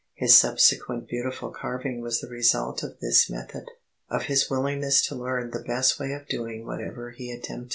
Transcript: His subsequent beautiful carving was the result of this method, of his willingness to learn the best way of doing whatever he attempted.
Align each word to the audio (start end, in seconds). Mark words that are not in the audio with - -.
His 0.15 0.35
subsequent 0.35 1.07
beautiful 1.07 1.51
carving 1.51 2.01
was 2.01 2.21
the 2.21 2.27
result 2.27 2.81
of 2.81 2.99
this 3.01 3.29
method, 3.29 3.65
of 4.09 4.23
his 4.23 4.49
willingness 4.49 5.05
to 5.05 5.15
learn 5.15 5.51
the 5.51 5.59
best 5.59 5.99
way 5.99 6.11
of 6.13 6.27
doing 6.27 6.65
whatever 6.65 7.11
he 7.11 7.29
attempted. 7.31 7.69